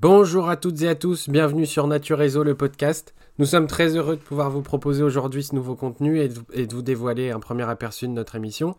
[0.00, 3.16] Bonjour à toutes et à tous, bienvenue sur Nature Réseau, le podcast.
[3.40, 6.82] Nous sommes très heureux de pouvoir vous proposer aujourd'hui ce nouveau contenu et de, vous
[6.82, 8.76] dévoiler un premier aperçu de notre émission.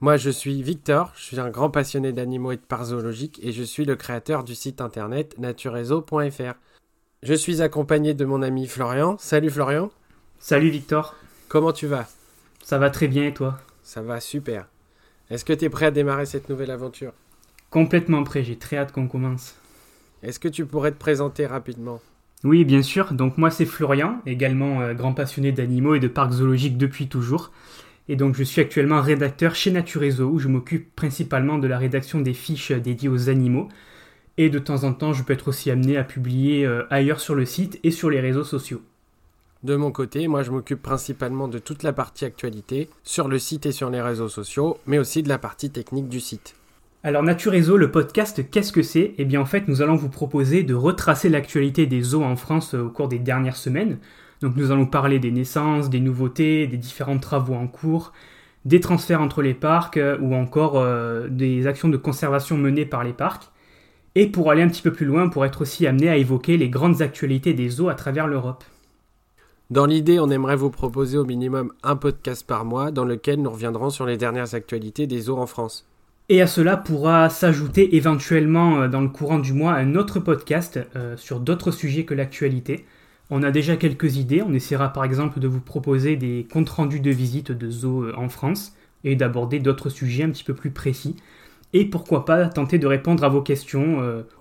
[0.00, 3.52] Moi, je suis Victor, je suis un grand passionné d'animaux et de parcs zoologiques et
[3.52, 6.54] je suis le créateur du site internet naturereseau.fr.
[7.22, 9.18] Je suis accompagné de mon ami Florian.
[9.18, 9.90] Salut Florian.
[10.38, 11.14] Salut Victor.
[11.48, 12.08] Comment tu vas?
[12.62, 13.58] Ça va très bien et toi?
[13.82, 14.66] Ça va super.
[15.28, 17.12] Est-ce que tu es prêt à démarrer cette nouvelle aventure?
[17.68, 19.56] Complètement prêt, j'ai très hâte qu'on commence.
[20.24, 22.00] Est-ce que tu pourrais te présenter rapidement?
[22.44, 23.12] Oui, bien sûr.
[23.12, 27.52] Donc moi c'est Florian, également euh, grand passionné d'animaux et de parcs zoologiques depuis toujours.
[28.08, 32.20] Et donc je suis actuellement rédacteur chez Naturezo où je m'occupe principalement de la rédaction
[32.20, 33.68] des fiches dédiées aux animaux.
[34.36, 37.34] Et de temps en temps, je peux être aussi amené à publier euh, ailleurs sur
[37.34, 38.82] le site et sur les réseaux sociaux.
[39.62, 43.64] De mon côté, moi je m'occupe principalement de toute la partie actualité, sur le site
[43.64, 46.54] et sur les réseaux sociaux, mais aussi de la partie technique du site.
[47.06, 49.12] Alors Naturezo, le podcast, qu'est-ce que c'est?
[49.18, 52.74] Eh bien en fait, nous allons vous proposer de retracer l'actualité des zoos en France
[52.74, 53.98] euh, au cours des dernières semaines.
[54.40, 58.14] Donc nous allons parler des naissances, des nouveautés, des différents travaux en cours,
[58.64, 63.04] des transferts entre les parcs euh, ou encore euh, des actions de conservation menées par
[63.04, 63.50] les parcs.
[64.14, 66.70] Et pour aller un petit peu plus loin, pour être aussi amené à évoquer les
[66.70, 68.64] grandes actualités des zoos à travers l'Europe.
[69.68, 73.50] Dans l'idée, on aimerait vous proposer au minimum un podcast par mois dans lequel nous
[73.50, 75.86] reviendrons sur les dernières actualités des zoos en France.
[76.30, 80.80] Et à cela pourra s'ajouter éventuellement euh, dans le courant du mois un autre podcast
[80.96, 82.86] euh, sur d'autres sujets que l'actualité.
[83.28, 87.00] On a déjà quelques idées, on essaiera par exemple de vous proposer des comptes rendus
[87.00, 90.70] de visite de zoos euh, en France et d'aborder d'autres sujets un petit peu plus
[90.70, 91.16] précis.
[91.74, 93.98] Et pourquoi pas tenter de répondre à vos questions,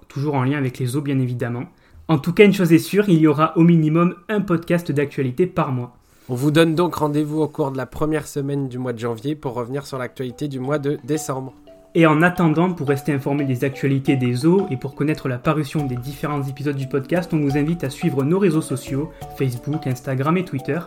[0.08, 1.64] toujours en lien avec les zoos bien évidemment.
[2.08, 5.48] En tout cas, une chose est sûre, il y aura au minimum un podcast d'actualité
[5.48, 5.98] par mois.
[6.30, 9.36] On vous donne donc rendez-vous au cours de la première semaine du mois de janvier
[9.36, 11.54] pour revenir sur l'actualité du mois de décembre.
[11.96, 15.86] Et en attendant, pour rester informé des actualités des eaux et pour connaître la parution
[15.86, 20.38] des différents épisodes du podcast, on vous invite à suivre nos réseaux sociaux, Facebook, Instagram
[20.38, 20.80] et Twitter,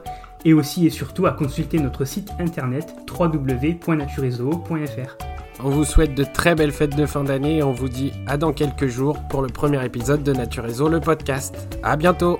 [0.44, 5.16] et aussi et surtout à consulter notre site internet www.naturezo.fr.
[5.62, 8.36] On vous souhaite de très belles fêtes de fin d'année et on vous dit à
[8.36, 11.78] dans quelques jours pour le premier épisode de Naturezo, le podcast.
[11.82, 12.38] À bientôt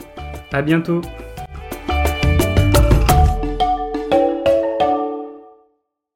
[0.53, 1.01] À bientôt